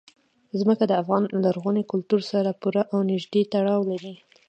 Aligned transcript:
ځمکه 0.59 0.83
د 0.87 0.93
افغان 1.01 1.23
لرغوني 1.43 1.83
کلتور 1.91 2.21
سره 2.31 2.57
پوره 2.61 2.83
او 2.93 2.99
نږدې 3.09 3.41
تړاو 3.53 3.81
لري. 3.91 4.13